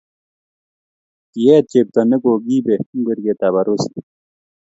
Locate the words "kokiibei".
2.23-2.85